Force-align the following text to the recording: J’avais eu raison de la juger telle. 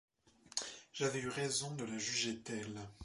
J’avais 0.93 1.19
eu 1.19 1.27
raison 1.29 1.75
de 1.75 1.85
la 1.85 1.99
juger 1.99 2.39
telle. 2.41 2.79